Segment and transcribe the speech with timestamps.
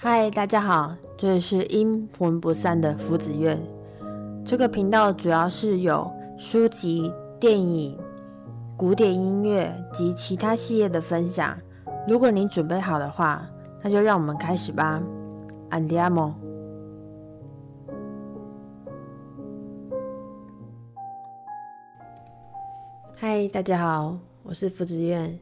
[0.00, 3.60] 嗨，大家好，这里是阴魂不散的福子院。
[4.44, 6.08] 这个频道主要是有
[6.38, 7.98] 书籍、电影、
[8.76, 11.58] 古典音乐及其他系列的分享。
[12.06, 13.44] 如果你准备好的话，
[13.82, 15.02] 那就让我们开始吧。
[15.70, 16.34] Andiamo。
[23.16, 25.36] 嗨，大家好，我是福子院。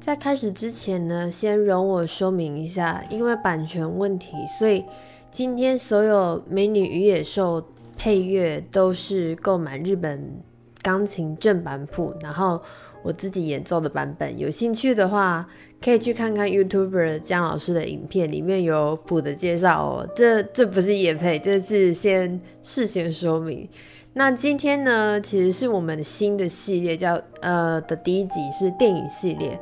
[0.00, 4.82] 在开始之前呢，先容我说明一下，因为版权问题，所以
[5.30, 7.60] 今天所有《美女与野兽》
[7.96, 10.40] 配乐都是购买日本
[10.80, 12.58] 钢琴正版谱，然后
[13.02, 14.38] 我自己演奏的版本。
[14.38, 15.46] 有兴趣的话，
[15.82, 20.08] 可以去看看 YouTuber 姜老师的影片，里面有谱的介绍哦。
[20.14, 23.68] 这这不是野配，这是先事先说明。
[24.14, 29.60] 那今天呢，其实是我们新的系列，叫呃的第一集是电影系列。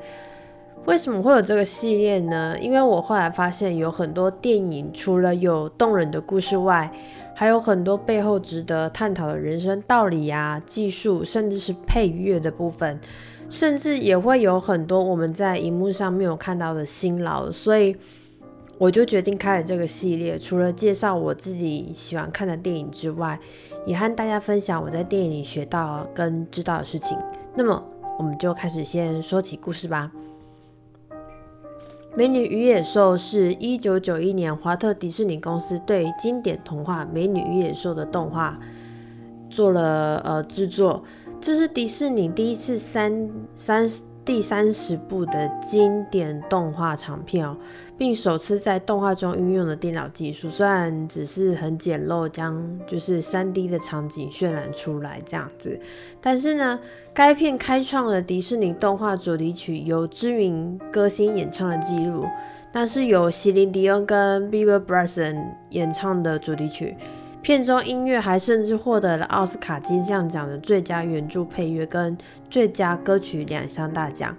[0.87, 2.57] 为什么会有这个系列呢？
[2.61, 6.91] 因为我后来发现，有很多电影除了有动人的故事外，
[7.35, 13.01] 还有很多背后值得探讨的人生道理呀、技术，甚至是配乐的部分，
[13.51, 17.51] 甚至也会有很多我们在荧幕上没有看到的辛劳。
[17.51, 17.97] 所以
[18.79, 23.37] 我就决定开了这个系列，除了介绍我自己喜欢看的电影之外，
[23.87, 27.19] 也和大家分享我在电影里学到跟知道的事情。
[27.57, 27.85] 那么，
[28.21, 30.13] 我们就开始先说起故事吧。
[32.17, 38.59] 《美女与野兽》是一九九一年华特迪士尼公司对经典童话《美女与野兽》的动画
[39.51, 41.05] 做了呃制作，
[41.43, 43.87] 这是迪士尼第一次三三
[44.27, 47.57] 第三十部的经典动画长片哦。
[47.99, 55.81] 并首次在动画中运用了电脑技术，虽然只是很简陋，将就是三 D 的场景渲染出来这样子，
[56.21, 56.79] 但是呢，
[57.15, 62.27] 该片开创了迪士尼动画主题曲由知名歌星演唱的记录，
[62.71, 66.95] 那是由席琳迪恩跟 Bieber Bryson 演唱的主题曲，
[67.47, 72.19] 片中音乐还甚至获得了奥斯卡金像奖的最佳原著配乐跟
[72.51, 74.37] 最佳歌曲两项大奖。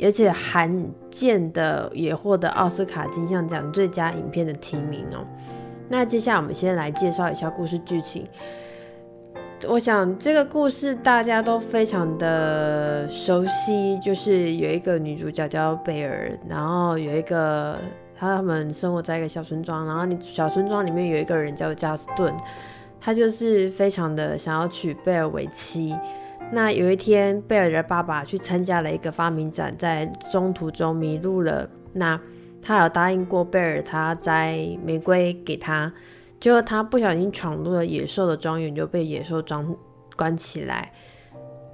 [0.00, 5.26] 而且罕见的也获得奥斯卡金像奖最佳影片的提名哦。
[5.88, 8.24] 那接下来我们先来介绍一下故事剧情。
[9.66, 17.76] 我想这个故事大家都非常的熟悉，就是有一个女主角叫贝尔，然后有一个
[18.16, 22.34] 他们生活在一个小村庄，然后你小村庄里面有一个人叫加斯顿，
[23.00, 25.94] 他就是非常的想要娶贝尔为妻。
[26.52, 31.68] 那有一天，贝尔的爸爸去参加了一个发明展，在中途中迷路了。
[31.94, 32.20] 那
[32.62, 35.92] 他有答应过贝尔，他摘玫瑰给他，
[36.38, 39.74] 结果他不小心闯入了野兽的庄园，就被野兽装
[40.16, 40.92] 关起来。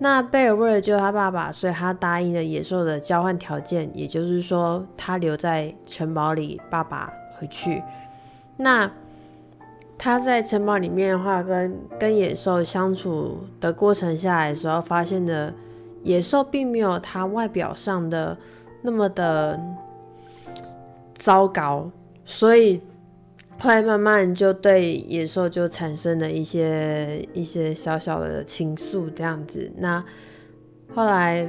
[0.01, 7.81] 那贝尔为了救他爸爸，所以他答应了野兽的交换条件，也就是说，他留在城堡里，爸爸回去。
[8.57, 8.91] 那。
[10.03, 15.53] 他在城堡里面的话，跟跟野兽相处的过程下来的时候，发现的
[16.03, 18.35] 野兽并没有他外表上的
[18.81, 19.61] 那么的
[21.13, 21.91] 糟糕，
[22.25, 22.81] 所以
[23.61, 29.71] 后来慢慢就对野兽就产生了一些一些小小的情愫这样子。
[29.77, 30.05] 那
[30.95, 31.49] 后来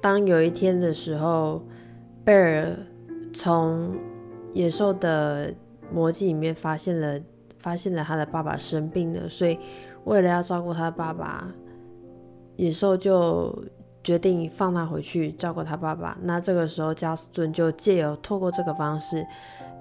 [0.00, 1.62] 当有一天的时候，
[2.24, 2.76] 贝尔
[3.32, 3.96] 从
[4.52, 5.54] 野兽的
[5.92, 7.20] 魔镜里面发现了。
[7.60, 9.58] 发现了他的爸爸生病了，所以
[10.04, 11.50] 为了要照顾他爸爸，
[12.56, 13.64] 野兽就
[14.02, 16.14] 决定放他回去照顾他爸爸。
[16.24, 19.26] 那这个时候，加斯顿就借由透过这个方式，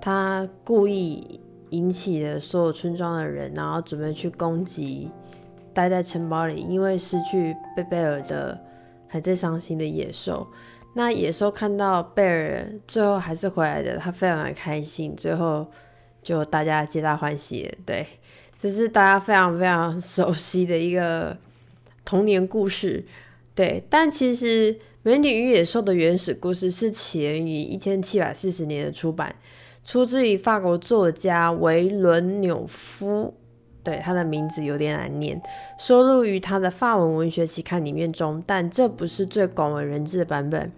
[0.04, 5.10] 他故意引起了所有村庄的人，然后准备去攻击
[5.74, 8.60] 待在城堡里，因为失去贝贝尔的
[9.08, 10.46] 还在伤心的野兽。
[10.94, 15.16] 那野兽看到贝尔最后还是回来的，他非常的开心。
[15.16, 15.66] 最后。
[16.24, 18.08] 就大家皆大欢喜，对，
[18.56, 21.38] 这是大家非常非常熟悉的一个
[22.06, 23.06] 童年故事，
[23.54, 23.84] 对。
[23.90, 29.36] 但其实《美女与野兽》的原始故事是起源于一千七百四十年的出版，
[29.84, 33.34] 出自于法国作家维伦纽夫，
[33.84, 35.42] 对，他的名字有点难念，
[35.78, 40.72] 收录于他的法文文学期刊里面中，但这不是最广为人知的版本。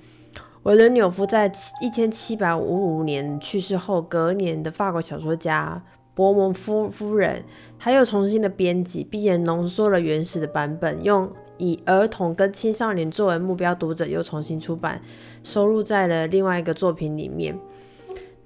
[0.64, 5.84] 维伦纽夫在一千七百五五年去世后，隔年的法国小说家
[6.16, 7.44] 伯蒙夫夫人，
[7.78, 15.00] 他又重新的编辑，并且浓缩了原始的版本，用以儿童跟青少年作为目标读者，又重新出版，
[15.44, 17.56] 收录在了另外一个作品里面。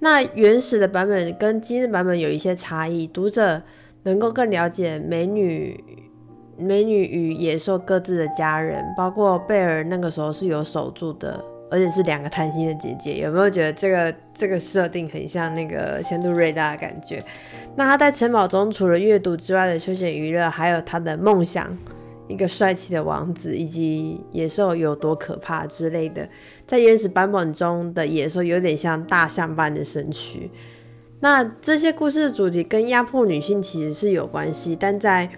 [0.00, 3.62] 那原始的版本跟今日版本有一些差异，读者
[4.02, 5.82] 能够更了解美女、
[6.58, 11.42] 美女与野兽各自的家人，包括贝尔那个时候是有守住的。
[11.72, 17.22] 而且是两个贪心的姐姐，有没有觉得这个这个设定很像那个仙度瑞拉的感觉？
[17.76, 21.78] 那他在城堡中除了阅读之外的休闲娱乐，还有他的梦想，
[22.30, 26.28] 一个帅气的王子，以及野兽有多可怕之类的。
[26.66, 30.50] 在原始版本中的野兽有点像大象般的身躯。
[31.20, 35.28] 那这些故事的主题跟压迫女性其实是有关系，但在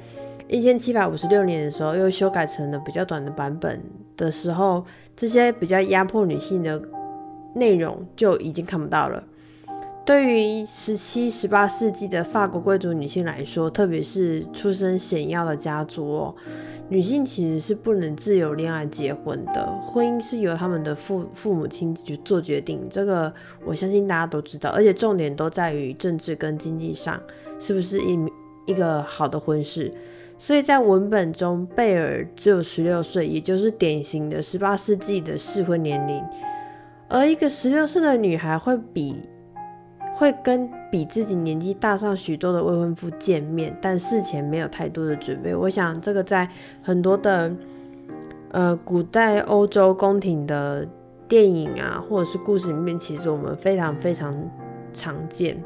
[0.46, 3.82] 一千七百五十六年的时候又修改成了比较短的版本
[4.16, 4.84] 的时候，
[5.16, 6.80] 这些比较压迫女性的
[7.54, 9.24] 内容就已经看不到了。
[10.04, 16.34] 对于十七、十八世纪的法国贵族女性来说，特别是出身显要的家族，
[16.92, 19.80] 女性其实是不能自由恋爱、结婚的。
[19.80, 23.32] 婚姻是由他们的父父母亲去做决定，这个
[23.64, 24.68] 我相信大家都知道。
[24.68, 27.18] 而且重点都在于政治跟经济上
[27.58, 28.18] 是不是一
[28.66, 29.90] 一个好的婚事。
[30.36, 36.22] 所以在文本中，贝尔只有十六岁，也就是典型的十八世纪的适婚年龄。
[37.08, 39.16] 而一个十六岁的女孩会比。
[40.14, 45.54] 会跟比自己年纪大上许多的未婚夫见面，但事前没有太多的准备。
[45.54, 46.46] 我想这个在
[46.82, 47.50] 很多的
[48.50, 50.86] 呃古代欧洲宫廷的
[51.26, 54.36] 电影啊，或者是故事里面，其实我们非常非常
[54.92, 55.56] 常见。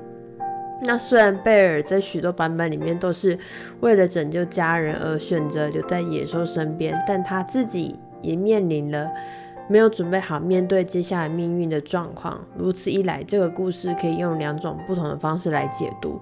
[0.82, 3.37] 那虽然贝尔在许多版本里面都是
[3.81, 9.11] 为了拯救家人而选择留在野兽身边，但他自己也面临了。
[9.69, 16.21] 没有准备好面对接下来命运的状况，如此一来，这个故事可以用两种不同的方式来解读。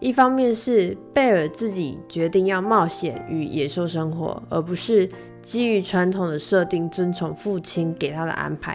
[0.00, 5.08] 一方面是贝尔自己决定要冒险与野兽生活，而不是
[5.40, 8.74] 基于传统的设定遵从父亲给他的安排；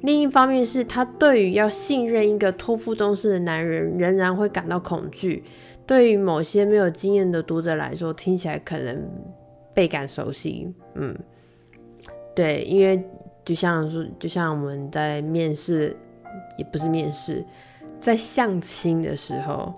[0.00, 5.44] 另一方面是他对于要信任一个托付终身的男人仍然会感到恐惧。
[5.86, 9.08] 对于某些没有经验的读者来说，听起来可能
[9.72, 10.72] 倍感熟悉。
[10.94, 11.16] 嗯，
[12.34, 13.02] 对，因为。
[13.44, 15.96] 就像说，就像我们在面试，
[16.56, 17.44] 也不是面试，
[18.00, 19.74] 在相亲的时候，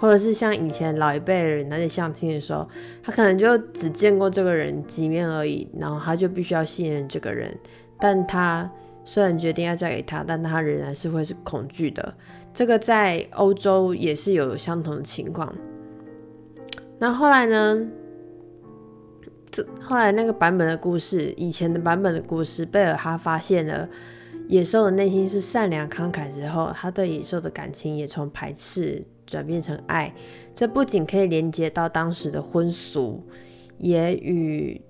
[0.00, 2.66] 或者是像以前老一辈人，那些相亲的时候，
[3.02, 7.54] 他可能就只见过这个人几面而已，然后他就必须要信任这个人。
[8.00, 8.70] 但他
[9.04, 12.14] 虽然决定要嫁给他，但他仍然是会是恐惧的。
[12.52, 15.54] 这个在欧洲也是有相同的情况。
[16.98, 17.86] 那后来呢？
[19.82, 23.88] 后来那个版本的故事，以前的版本的故事，贝尔哈发现了
[24.48, 30.14] 野兽的内心是善良慷慨之后，他对野兽的感情也从排斥转变成爱。
[30.54, 33.22] 这不仅可以连接到当时的婚俗，
[33.78, 34.80] 也与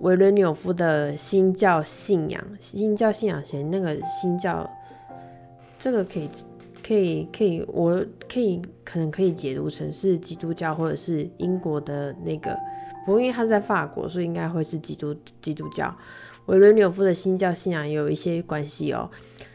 [0.00, 4.68] 维伦纽夫的新教信仰、新教信仰前那个新教，
[5.78, 6.28] 这个可以、
[6.86, 12.54] 可以、可以，我可以可能可以解读成是基督教或者是英国的那个。
[13.04, 15.96] 不过，因为他在法国，所以应该会是基督基督教。
[16.46, 19.10] 维伦纽夫的新教信仰也有一些关系哦。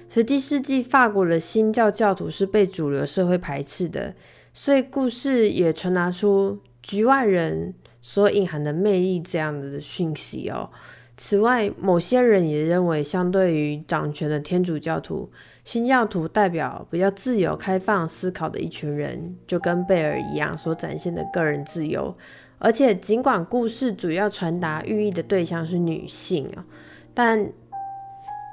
[0.08, 4.14] 十七世纪法国的新教教徒是被主流社会排斥的，
[4.54, 10.70] 所以故事也传达出局外人所隐含的魅力这样的讯息哦。
[11.18, 15.30] 此外，某些人也认为，相对于掌权的天主教徒，
[15.64, 22.16] 新教徒代表比较自由、开放思考的一群人，就跟贝尔一样，所展现的个人自由。
[22.58, 26.66] 而且，尽管故事主要传达寓意的对象是女性啊，
[27.14, 27.50] 但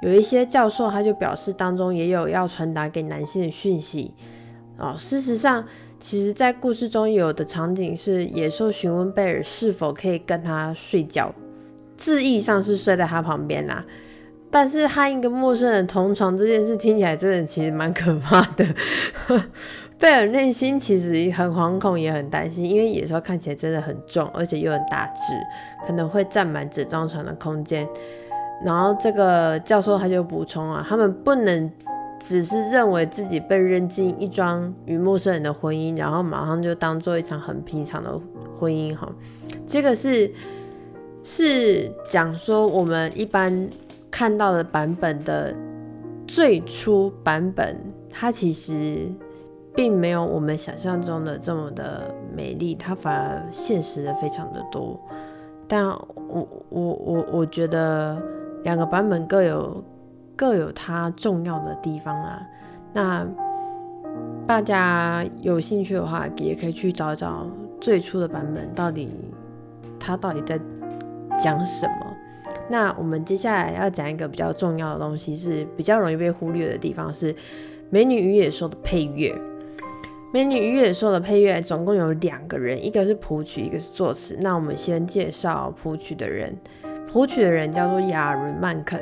[0.02, 4.12] 有一些教授他就表示，当中也有要传达给男性的讯息
[4.76, 4.96] 哦。
[4.98, 5.64] 事实上，
[6.00, 11.32] 其实在故事中有的场景是野兽询问贝尔是否可以跟他睡觉，
[11.96, 13.84] 字义上是睡在他旁边啦。
[14.52, 18.66] 但是和一个陌生人同床这件事听起来真的其实蛮可怕的。
[19.98, 25.32] 贝尔内心其实很惶恐，也很担心，因为野兽看起来真的很重，而且又很大只，
[25.86, 27.88] 可能会占满整张床的空间。
[28.62, 31.70] 然后这个教授他就补充啊，他们不能
[32.20, 38.20] 只是认为自己被扔进一桩与陌生人的婚姻，然后马上就当做一场很平常的
[38.54, 39.10] 婚姻哈。
[39.66, 40.30] 这个是
[41.22, 43.68] 是讲说我们一般
[44.12, 45.52] 看到的版本的
[46.28, 47.76] 最初版本，
[48.08, 49.10] 它其实。
[49.74, 55.00] 并没有我们想象中的这么的美丽，它反而现实的非常的多。
[55.66, 58.20] 但我我我我觉得
[58.64, 59.82] 两个版本各有
[60.36, 62.46] 各有它重要的地方啊。
[62.92, 63.26] 那
[64.46, 67.46] 大家有兴趣的话，也可以去找找
[67.80, 69.08] 最初的版本，到底
[69.98, 70.60] 它到底在
[71.38, 72.11] 讲什么。
[72.72, 77.30] 那我们接下来要讲一个比较重要的东西，是比较容易被忽略的地方，是
[77.90, 79.30] 《美女与野兽》的配乐。
[80.32, 84.38] 《美女与野兽》的配乐总共有两个人，一个是谱曲，一个是作词。
[84.40, 86.56] 那我们先介绍谱曲的人。
[87.06, 88.98] 谱曲的人叫做亚伦·曼肯，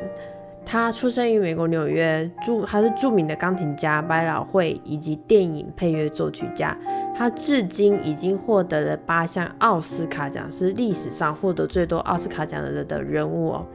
[0.66, 6.76] 他出生于美国纽约，著他是著名的钢琴家、百老汇以及电影配乐作曲家。
[7.14, 13.66] 他至今已经获得了八项奥斯卡奖，是历史上获得最多奥斯卡奖的的人物哦。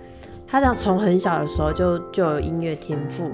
[0.47, 3.31] 他从很小的时候就就有音乐天赋，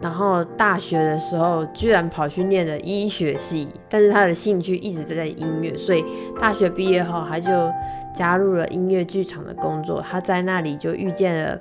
[0.00, 6.04] 然后大学的时候居然跑去念了医学系，但是他的兴趣一直在在音乐，所以
[6.38, 7.72] 大学毕业后他就
[8.14, 10.00] 加入了音乐剧场的工作。
[10.00, 11.58] 他在那里就遇见了。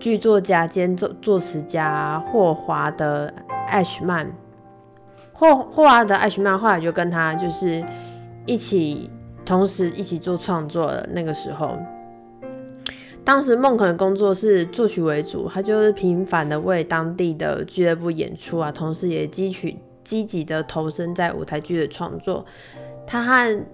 [0.00, 3.26] 剧作家兼作作词家霍华德·
[3.66, 4.32] 艾许曼，
[5.38, 7.84] 霍霍华德·艾许曼后来就跟他就是
[8.44, 9.08] 一起
[9.46, 11.06] 同时一起做创作了。
[11.12, 11.78] 那个时候，
[13.24, 22.44] 当时孟肯的工作是作曲为主，他就是频繁的为当地的俱乐部演出啊，同时也积取积极的投身在舞台剧的创作。
[23.06, 23.64] 他和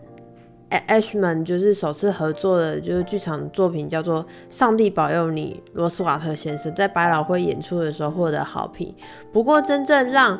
[0.70, 8.94] Ashman 就是首次合作的，就是剧场作品叫做《上帝保佑你》，罗斯瓦特先生在百老汇演出的时候获得好评。
[9.32, 10.38] 不过，真正让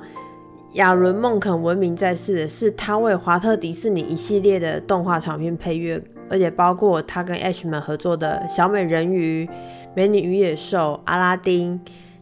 [0.75, 9.47] 亚伦·孟肯闻名在世的是他为华特迪士尼一系列的动画长片配乐，而且包括他跟 H 们合作的《小美人鱼》
[9.95, 11.79] 《美女与野兽》《阿拉丁》，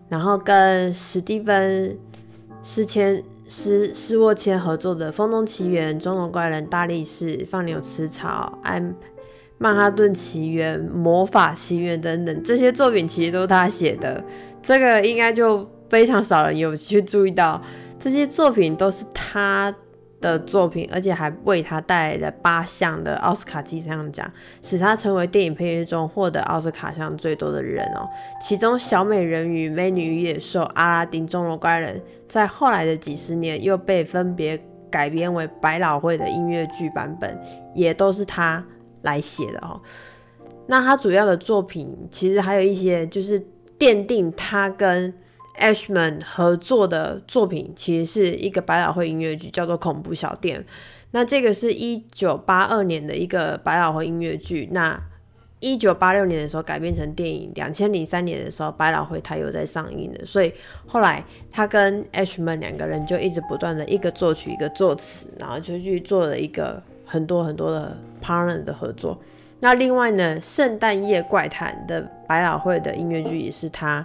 [0.08, 1.90] 然后跟史蒂芬·
[2.62, 8.94] 斯千斯斯沃谦合作的《风中奇缘》《中龙怪人》《大力士》《放牛吃草》《安
[9.56, 14.22] 曼哈顿奇缘》《魔法奇缘》等等，这些作品其实都是他写的。
[14.62, 17.60] 这个应该就非常少人有去注意到，
[18.02, 19.74] 这些作品都是他。
[20.20, 24.32] 的作品，而且还为他带来了八项的奥斯卡金像奖，
[24.62, 28.08] 使他成为电影配乐中获得奥斯卡奖最多的人哦。
[28.40, 34.56] 其中，《小美人鱼》《美女与野兽》《阿拉丁》《钟楼怪人》在后来的几十年又被分别
[34.88, 37.36] 改编为百老汇的音乐剧版本，
[37.74, 38.64] 也都是他
[39.00, 39.80] 来写的哦。
[40.68, 43.44] 那他主要的作品其实还有一些，就是
[43.76, 45.12] 奠定他跟
[45.58, 50.60] Ashman 合作的作品其实是一个百老汇音乐剧，叫做《恐怖小店》。
[51.12, 54.68] 那这个是一九八二年的一个百老汇音乐剧。
[54.72, 54.98] 那
[55.60, 60.24] 一九八六年的时候改编成电影，两千零三年的时候百老汇它又在上映了。
[60.24, 60.52] 所以
[60.86, 69.20] 后来他跟 Ashman 两个人就一直不断的一个作曲一个作词，然后就去做了一个很多很多的 partner 的合作。
[69.60, 74.04] 那另外呢，《圣诞夜怪谈》的百老汇的音乐剧也是他。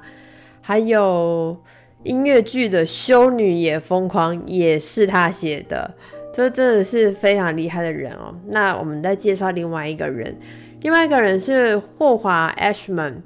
[0.68, 1.56] 还有
[2.04, 5.96] 音乐剧的《修女也疯狂》也是他写的，
[6.34, 8.36] 这真的是非常厉害的人哦。
[8.48, 10.38] 那我们再介绍另外一个人，
[10.82, 13.22] 另外一个人是霍华 Ashman，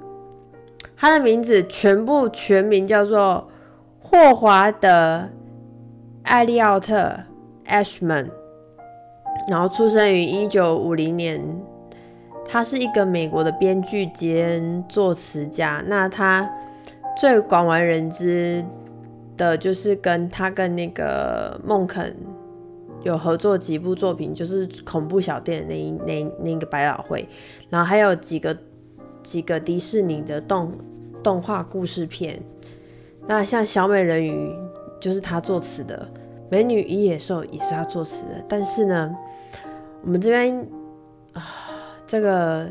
[0.96, 3.50] 他的名字全部全名叫做
[3.98, 5.28] 霍华德
[6.22, 7.12] 艾利奥特
[7.66, 8.28] Ashman，
[9.48, 11.42] 然后出生于一九五零年，
[12.48, 15.82] 他是一个美国的编剧兼作词家。
[15.88, 16.48] 那他
[17.16, 18.64] 最广为人知
[19.36, 22.16] 的就是跟他跟那个孟肯
[23.02, 27.28] 有合作几部作品，就是恐怖小店那那那个百老汇，
[27.68, 28.56] 然后还有几个
[29.22, 30.72] 几个迪士尼的动
[31.22, 32.42] 动画故事片。
[33.26, 34.52] 那像小美人鱼
[35.00, 36.08] 就是他作词的，
[36.50, 38.44] 美女与野兽也是他作词的。
[38.48, 39.14] 但是呢，
[40.02, 40.66] 我们这边
[41.34, 41.42] 啊，
[42.06, 42.68] 这个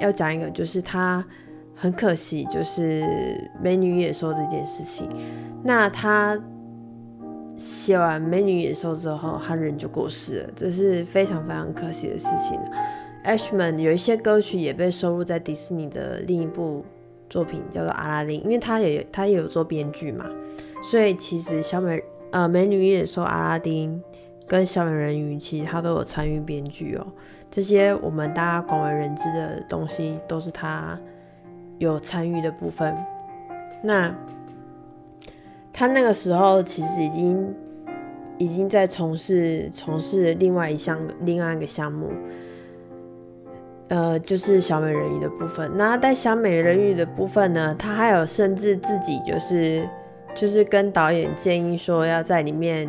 [0.00, 1.24] 要讲一个，就是他。
[1.74, 3.02] 很可惜，就是
[3.60, 5.08] 《美女野兽》这件事情。
[5.64, 6.38] 那他
[7.56, 12.58] 写完《美女野兽》之后，他人就过世了，这是非常非常可惜的事情。
[13.24, 16.84] Ashman 有一些歌曲也被收录在迪士尼的另一部
[17.28, 20.26] 作品，叫做《阿拉丁》，因为他也他也有做编剧嘛，
[20.82, 23.96] 所以其实小美呃《美女野兽》、《阿拉丁》
[24.48, 27.06] 跟《小美人鱼》其实他都有参与编剧哦。
[27.50, 30.98] 这些我们大家广为人知的东西，都是他。
[31.82, 32.96] 有参与的部分，
[33.82, 34.14] 那
[35.72, 37.54] 他那个时候其实已经
[38.38, 42.12] 已经在从事从事另外一项另外一个项目，
[43.88, 45.76] 呃，就是小美人鱼的部分。
[45.76, 49.84] 那在小美人鱼的部分呢，他还有甚至自己就是
[50.36, 52.88] 就是跟导演建议说要在里面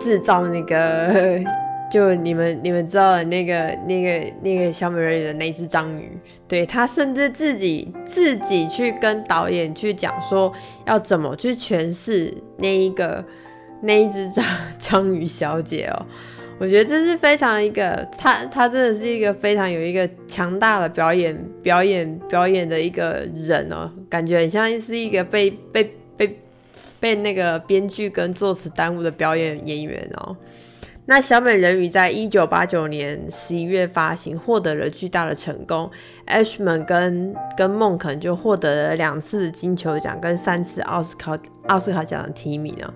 [0.00, 1.61] 制造那个。
[1.92, 3.54] 就你们你们知道的那个
[3.86, 6.10] 那个那个小美人鱼的那只章鱼，
[6.48, 10.50] 对他甚至自己自己去跟导演去讲说
[10.86, 13.22] 要怎么去诠释那一个
[13.82, 14.42] 那一只章
[14.78, 16.06] 章鱼小姐哦，
[16.58, 26.40] 我觉得这是非常一个他他真的是一个非常有一个强大的表演表演表演的一个人哦，感觉很像是一个被被被
[26.98, 30.34] 被那个编剧跟作词耽误的表演演员哦。
[31.06, 35.90] 那小美人鱼在一九八九年十一月发行，获得了巨大的成功。
[36.28, 42.94] Ashman 跟跟孟肯就获得了两次金球奖跟三次奥斯卡奥斯卡奖的提名哦。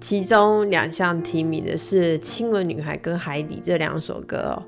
[0.00, 4.62] 其中两项提名的是《亲吻女孩》跟《海底》这两首歌哦。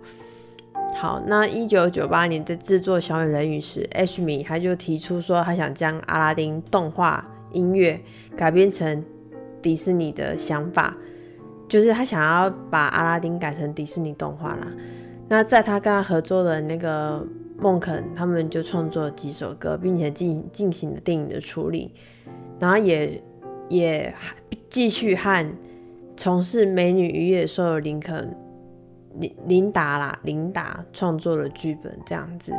[0.95, 8.01] 好，那一九九八年在制作小美人鱼时，Ashman 他就提出说，他想将阿拉丁动画音乐
[8.37, 9.05] 改编成
[9.62, 10.97] 迪士尼的想法。
[11.73, 14.71] 就是他想要把阿拉丁改成迪士尼动画啦。
[15.26, 17.26] 那在他跟他合作的那个
[17.57, 21.95] 孟肯，他们就创作了几首歌，并且进进行了电影的处理，
[22.61, 23.19] 然后也
[23.71, 24.14] 也
[24.69, 25.50] 继续和
[26.14, 28.37] 从事《美女与野兽》的林肯
[29.14, 32.52] 林琳达啦，琳达创作了剧本这样子。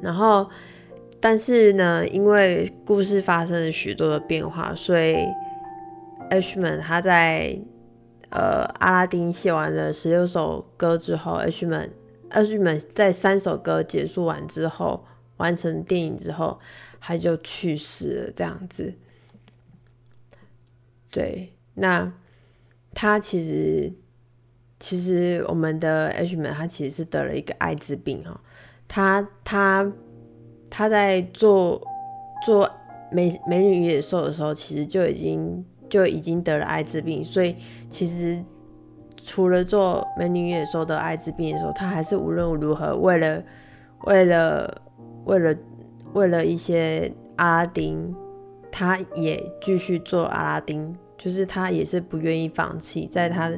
[0.00, 0.48] 然后，
[1.20, 5.18] 但是呢，因为故事发生了许多的变化，所以。
[6.32, 7.60] Ashman 他在
[8.30, 11.90] 呃阿拉丁写完了十六首歌之后，Ashman
[12.30, 15.04] Ashman 在三首歌结束完之后，
[15.36, 16.58] 完成电影之后，
[16.98, 18.32] 他就去世了。
[18.34, 18.94] 这样子，
[21.10, 22.10] 对，那
[22.94, 23.92] 他其实
[24.80, 28.40] 其实我们的 Ashman 他其实是得了一个艾滋病哦，
[28.88, 29.92] 他他
[30.70, 31.86] 他在做
[32.46, 32.70] 做
[33.10, 35.62] 美美女与野兽的时候，其实就已经。
[35.92, 37.54] 就已经得了艾滋病，所以
[37.90, 38.42] 其实
[39.22, 43.42] 除了做《美女与野兽》得艾滋病的时候，他还是无论如何为了
[44.06, 44.82] 为了
[45.26, 45.54] 为了
[46.14, 48.16] 为了一些阿拉丁，
[48.70, 53.06] 他也继续做阿拉丁，就是他也是不愿意放弃。
[53.06, 53.52] 在他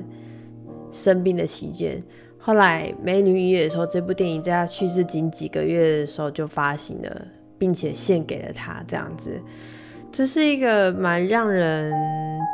[0.91, 2.03] 生病的期间，
[2.37, 9.41] 后来《美女与野兽》这部电影在他去世仅几个月的时候就发行了，并且献给了他，这样子。
[10.15, 11.93] 这是一个蛮让人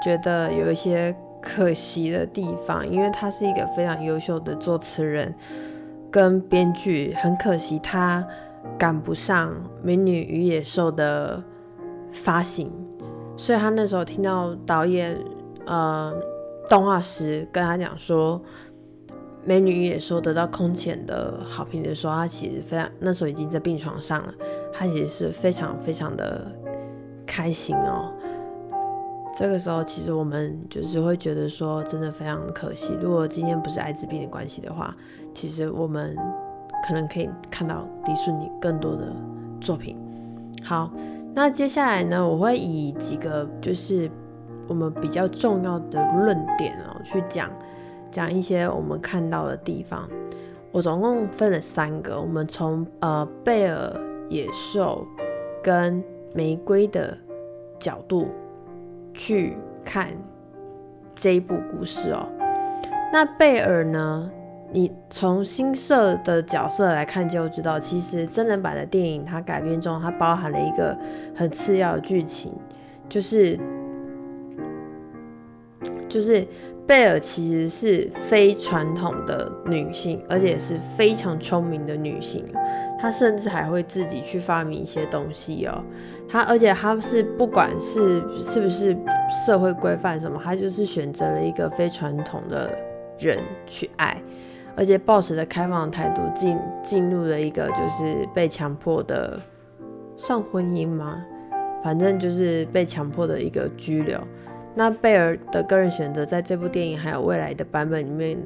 [0.03, 5.35] 觉得有一些可惜的地方，因为他是一个非常优秀的作词人
[6.11, 8.27] 跟编剧，很可惜他
[8.79, 9.51] 赶不上
[9.83, 11.45] 《美女与野兽》的
[12.11, 12.73] 发行，
[13.37, 15.15] 所以他那时候听到导演
[15.67, 16.15] 呃
[16.67, 18.41] 动画师跟他讲说，
[19.45, 24.33] 《美女与野兽》得到空前的好评的时候，他其实非常那时候已经在病床上了，
[24.73, 26.51] 他其实是非常非常的。
[27.31, 28.13] 开心哦，
[29.39, 32.93] 这个时候其实我们就是会觉得说，真的非常可惜。
[33.01, 34.93] 如果今天不是艾滋病的关系的话，
[35.33, 36.17] 其实我们
[36.85, 39.15] 可能可以看到迪士尼更多的
[39.61, 39.97] 作品。
[40.65, 40.91] 好，
[41.33, 44.11] 那接下来呢，我会以几个就是
[44.67, 47.49] 我们比较重要的论点哦，去讲
[48.11, 50.09] 讲一些我们看到的地方。
[50.73, 53.93] 我总共分了三个，我们从呃贝尔
[54.29, 55.07] 野兽
[55.63, 56.03] 跟
[56.35, 57.17] 玫瑰的
[57.79, 58.29] 角度
[59.15, 60.09] 去看
[61.15, 62.29] 这一部故事哦。
[63.13, 64.31] 那贝尔呢？
[64.73, 70.97] 你从新设的角色来看就知道，其实真人版的电影它改编中，它包含了一个
[71.35, 72.53] 很次要的剧情，
[73.09, 73.59] 就是
[76.09, 76.47] 就是
[76.87, 82.45] 贝尔其实是非传统的女性，而且是非常聪明的女性。
[82.99, 85.83] 她甚至还会自己去发明一些东西哦。
[86.29, 88.97] 她而且她是不管是是不是
[89.47, 92.77] 社会规范什么，她就是选择了一个非传统的
[93.19, 94.21] 人去爱，
[94.77, 99.39] 而且抱持的开放态度进进入了一个就是被强迫的
[100.17, 101.25] 算婚姻吗？
[101.83, 104.21] 反正就是被强迫的一个拘留。
[104.75, 108.39] 那贝尔的个人选择在这部电影还有未来的版本里面，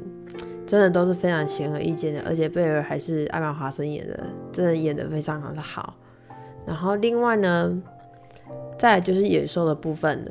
[0.66, 4.18] 真的都是非常显而易见的，而且贝尔还是艾玛华森演的，
[4.50, 5.94] 真的演的非常的好。
[6.66, 7.82] 然后另外呢，
[8.78, 10.30] 再就是野兽的部分了。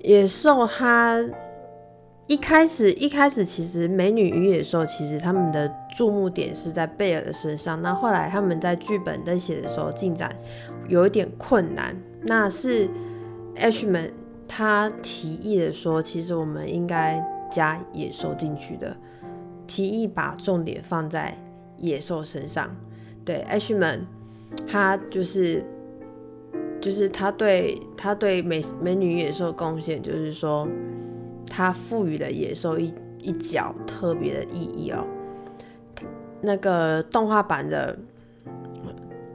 [0.00, 1.18] 野兽它
[2.26, 7.80] 一开始一开始其实美女与野兽其实他们的注目点是在贝尔的身上。
[7.80, 10.30] 那后来他们在剧本在写的时候进展
[10.86, 11.96] 有一点困难。
[12.22, 12.86] 那是
[13.56, 14.10] Hman
[14.48, 18.96] 他提议的说，其实我们应该加野兽进去的，
[19.66, 21.38] 提议把重点放在
[21.76, 22.74] 野兽身上。
[23.24, 24.06] 对，H 们。
[24.66, 25.62] 他就是，
[26.80, 30.66] 就是他对他对美美女野兽贡献，就是说，
[31.46, 35.06] 他赋予了野兽一一角特别的意义哦。
[36.40, 37.98] 那个动画版的，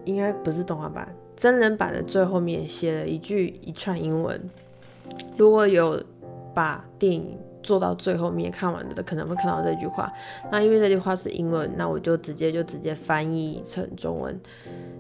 [0.04, 4.50] 应该不是动画版，真人版的最后面写了一句一串英文。
[5.38, 6.02] 如果有
[6.54, 10.12] 把电影做到最后面看完的，可能会看到这句话。
[10.52, 14.40] 那因为这句话是英文，那我就直接就直接翻译成中文。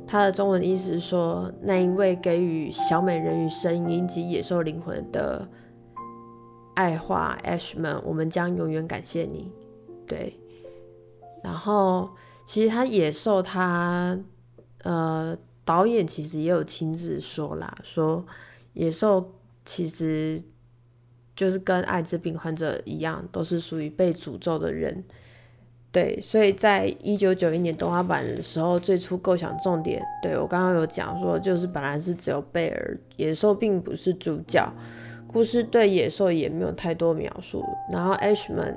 [0.07, 5.47] 他的中文意思是说，那一位给予小美人鱼声音及野兽灵魂的
[6.73, 9.51] 爱画 Ashman，我们将永远感谢你。
[10.07, 10.39] 对，
[11.43, 12.09] 然后
[12.45, 14.17] 其实他野兽他
[14.83, 18.25] 呃导演其实也有亲自说啦，说
[18.73, 19.33] 野兽
[19.65, 20.41] 其实
[21.35, 25.03] 就是跟艾滋病患者一样，都是属于被诅咒的人。
[25.91, 34.67] 对，所以在一九九一年动画版的时候，最初构想重点，对我刚刚有讲说，就是本来是只有贝尔野兽，并不是主角，
[35.27, 37.63] 故事对野兽也没有太多描述。
[37.91, 38.75] 然后 Ashman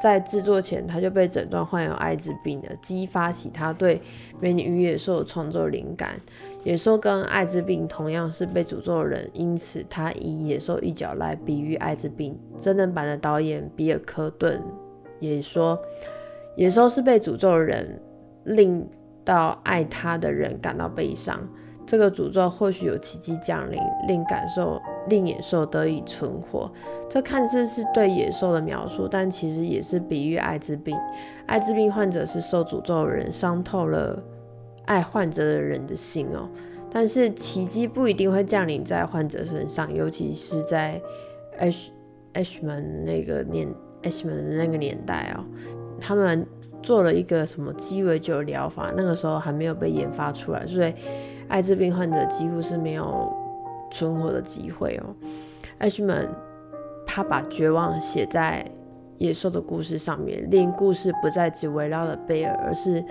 [0.00, 4.00] 在制作前他就被诊断患有艾滋病了，激发起他对
[4.40, 6.20] 美女与野兽的创作灵感。
[6.64, 12.38] 野兽跟艾滋病同样是被诅咒的人，因此他以野兽一角来比喻艾滋病。
[12.58, 14.62] 真人版的导演比尔·科顿
[15.20, 15.78] 也说。
[16.56, 18.00] 野兽是被诅咒的人，
[18.44, 18.88] 令
[19.22, 21.38] 到爱他的人感到悲伤。
[21.86, 23.78] 这个诅咒或许有奇迹降临，
[24.08, 26.70] 令感受令野兽得以存活。
[27.08, 30.96] 这看似是对野兽的描述，但其实也是比喻艾滋病。
[31.46, 34.22] 艾滋病患者是受诅咒的人，伤透了
[34.84, 36.48] 爱患者的人的心哦。
[36.90, 41.00] 但是奇迹不一定会降临在患者身上，尤其是在
[41.58, 41.92] H
[42.32, 43.68] H 门那个年
[44.02, 45.44] H 门的那个年代哦。
[46.00, 46.46] 他们
[46.82, 50.94] 做了一个什么鸡尾酒疗法，那个时候还没有被研发出来，所以
[51.48, 53.32] 艾滋病患者几乎是没有
[53.96, 55.14] 存活的机会哦。
[55.78, 56.28] 艾希曼
[57.06, 58.64] 他把绝望写在
[59.18, 63.02] 野兽的故事上面，令故事不再只围绕着贝尔，而是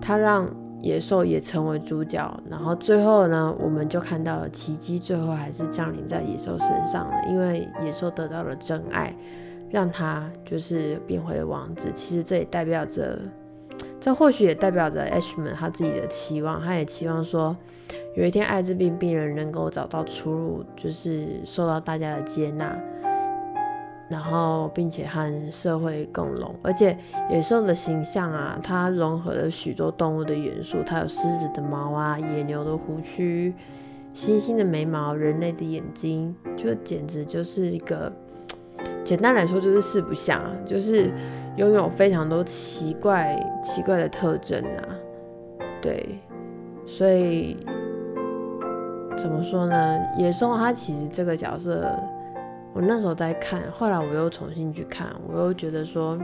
[0.00, 0.46] 他让
[0.82, 2.42] 野兽也成为主角。
[2.50, 9.14] 然后最后呢，我们就看到了奇迹，最后还是降临在野兽身上了，因为野兽得到了真爱。
[9.72, 13.16] 让他就是变回王子，其实这也代表着，
[14.00, 17.56] 这或许也代表着 Hman 他自己的期望，他也期望说，
[18.20, 22.78] 有一天艾滋病病人能够找到出路，就是受到大家的接纳，
[24.10, 26.54] 然后并且和社会共融。
[26.62, 26.94] 而且
[27.30, 33.54] 野兽的形象啊，它融合了许多动物的元素，它有狮子的毛啊，野牛的胡须，
[34.14, 38.12] 猩猩的眉毛，人类的眼睛，就简直就是一个。
[39.02, 41.10] 简单来说就是四不像啊，就是
[41.56, 44.84] 拥有非常多奇怪奇怪的特征啊，
[45.80, 46.18] 对，
[46.86, 47.56] 所以
[49.20, 49.98] 怎么说呢？
[50.16, 51.94] 野兽它其实这个角色，
[52.72, 56.18] 我那时候在看，后来我又重新去看，我又觉得说，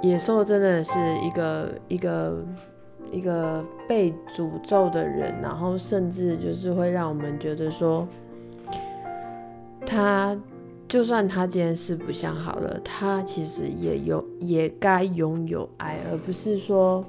[0.00, 2.44] 野兽真的是一个一个
[3.12, 8.08] 一个被诅咒的人，然后甚至就是会让我们觉得说，
[9.84, 10.34] 他。
[10.88, 17.04] 就算他今天是不像好了，他其实也有也该拥有爱，而不是说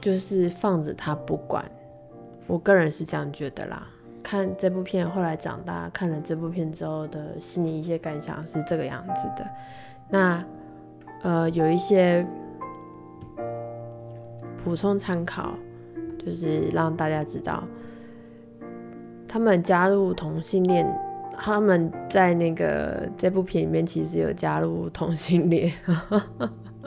[0.00, 1.64] 就是放着他不管。
[2.48, 3.86] 我个人是这样觉得啦。
[4.20, 9.48] 看这部片，后来长大看了这部片之后的心里一些感想是这个样子的。
[10.10, 10.44] 那
[11.22, 12.26] 呃，有一些
[14.64, 15.54] 补充参考，
[16.18, 17.62] 就是让大家知道，
[19.28, 20.86] 他们加入同性恋。
[21.40, 25.72] 他们在那个这部片里面其实有加入同性恋，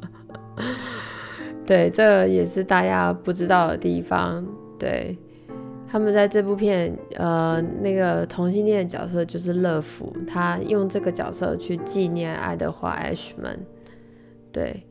[1.66, 4.46] 对，这也是大家不知道的地方。
[4.78, 5.18] 对，
[5.92, 13.60] 他们在这部片，呃，那个同性恋的角色就是乐福，他用这个角色去纪念爱德华 ·H 门。
[14.54, 14.84] 对，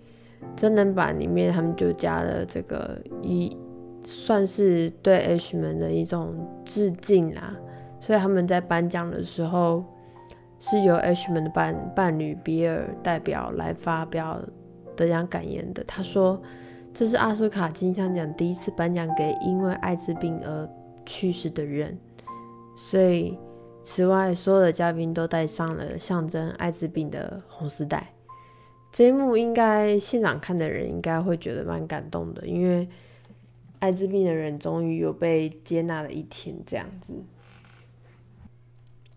[0.54, 3.56] 真人版里面他们就加了这个一，
[4.04, 6.34] 算是对 H 门的一种
[6.66, 7.56] 致敬啦。
[7.98, 9.82] 所以他们在颁奖的时候，
[10.58, 14.38] 是由 H 们的伴伴侣比尔代表来发表
[14.94, 15.82] 得奖感言的。
[15.84, 16.42] 他说
[16.92, 20.68] ：“这是奥斯卡金像奖第一次颁奖给因为艾滋病而
[21.10, 21.98] 去世的人。”
[22.76, 23.36] 所以，
[23.82, 28.14] 此外，所有的嘉宾都戴上了象征艾滋病的红丝带。
[28.92, 32.88] 这一幕应该现场看的人应该会觉得蛮感动的，因为
[33.80, 37.12] 艾滋病的人终于有被接纳的一天，这样子。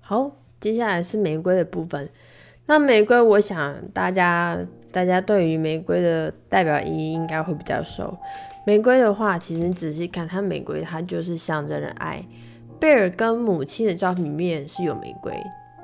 [0.01, 2.09] 好，接下来是玫瑰的部分。
[2.65, 4.59] 那玫瑰，我想大家
[4.91, 8.17] 大家对于玫瑰的代表意义应该会比较熟。
[8.65, 12.25] 玫瑰的话，其实你仔细看，它玫瑰它就是象征着爱。
[12.79, 15.33] 贝尔跟母亲的照片里面是有玫瑰，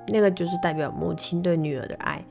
[0.07, 2.23] 那个就是代表母亲对女儿的爱。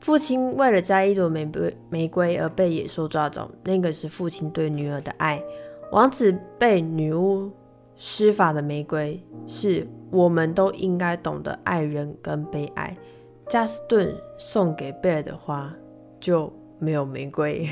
[0.00, 5.42] 父亲为了摘一朵玫瑰玫瑰而被野兽抓走，那个是父亲对女儿的爱。
[5.92, 7.50] 王子被女巫。
[7.96, 12.94] 施法的玫瑰是我们都应该懂得爱人跟被爱。
[13.48, 15.72] 加斯顿送给贝尔的花
[16.18, 17.68] 就没有玫瑰，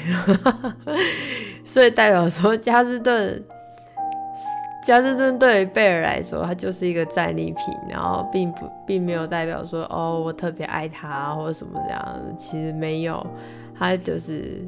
[1.64, 3.42] 所以代表说加斯顿
[4.82, 13.24] 加斯顿对于贝尔来说，他就是一个战利品，然后并不并没有代表说哦，我特别爱他或者什么这样，其实没有，
[13.78, 14.60] 他就是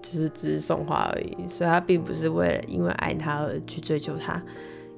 [0.00, 4.40] 就是只是送花而已，所以他并不是为了因为爱他而去追求他，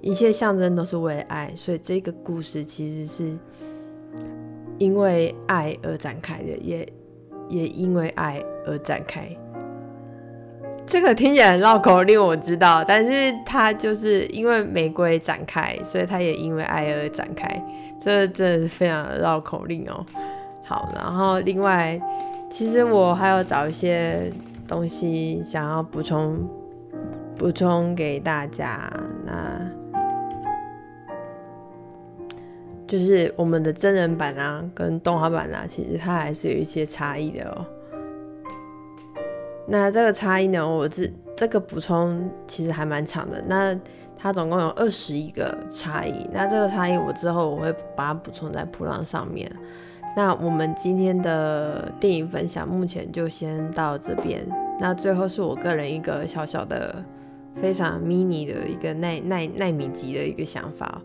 [0.03, 3.39] 一切象征都是为了爱，所以这个故事其实是
[4.77, 6.87] 因为爱而展开的，也
[7.49, 9.35] 也因为爱而展开。
[10.91, 17.47] 这个听起来很绕口令，我知道，但是它就是因为玫瑰展开，所以它也因为爱而展开，
[18.01, 20.05] 这真的是非常的绕口令哦。
[20.65, 21.97] 好，然后另外，
[22.51, 24.33] 其实我还有找一些
[24.67, 26.45] 东西想要补充
[27.39, 28.93] 补充给大家，
[29.25, 29.61] 那
[32.89, 37.65] 就是我们的真人版啊，跟动画版啊，其实它还是有一些差异的哦。
[39.71, 40.69] 那这个差异呢？
[40.69, 43.41] 我这这个补充其实还蛮长的。
[43.47, 43.79] 那
[44.19, 46.29] 它总共有二十一个差异。
[46.33, 49.51] 那这个差异我之后我会把它补充在普浪上面。
[50.17, 54.45] 那我们今天的电影分享目前就先到这边。
[54.81, 57.05] 那最后是我个人一个小小的、
[57.55, 61.01] 非常 mini 的一个耐耐耐米级的一个想法。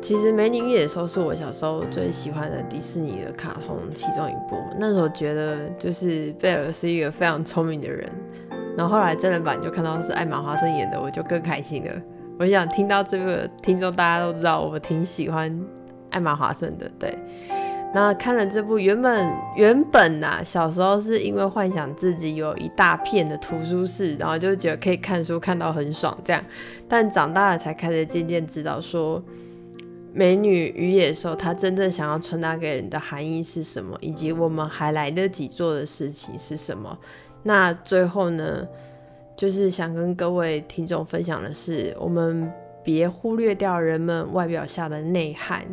[0.00, 4.56] 其实《美女与野兽》是我小时候最喜欢的迪士尼的卡通其中一部。
[4.78, 8.10] 那时候觉得就是贝尔是一个非常聪明的人，
[8.76, 11.92] 然后后来真人版就看到是艾玛华森演的，我就更开心了。
[12.38, 15.54] 我想听到这个听众大家都知道我挺喜欢
[16.08, 17.16] 艾玛华森的，对。
[17.92, 26.42] 那看了这部原本原本呐，小时候是因为幻想自己有一大片的图书室，然后就觉得可以看书看到很爽这样，
[26.88, 29.22] 但长大了才开始渐渐知道说。
[30.12, 36.98] 美女与野兽，它真正想要传达给人的含义是什么，以及我们还来得及做的事情是什么？
[37.42, 38.66] 那最后呢，
[39.36, 45.64] 就是想跟各位听众分享的是，我们别忽略掉人们外表下的内涵，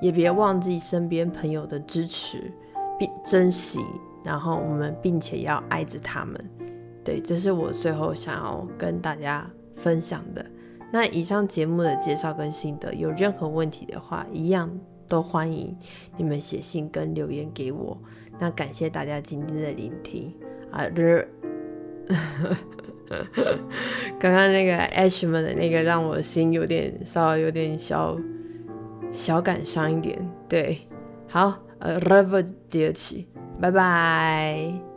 [0.00, 2.50] 也别忘记身边朋友的支持，
[2.98, 3.80] 并珍惜，
[4.24, 6.38] 然后我们并且要爱着他们。
[7.04, 10.44] 对，这是我最后想要跟大家分享的。
[10.92, 14.70] 那以上节目的介绍跟心得，有任何问题的话，一样
[15.06, 15.76] 都欢迎
[16.16, 17.96] 你们写信跟留言给我。
[18.38, 20.34] 那感谢大家今天的聆听
[20.70, 20.88] 啊！
[20.88, 21.28] 就是
[24.18, 28.18] 刚刚那个 H 们的那个，让我心有点稍微有点小
[29.12, 30.18] 小感伤一点。
[30.48, 30.78] 对，
[31.28, 33.28] 好，呃，Love 第二期，
[33.60, 34.89] 拜拜。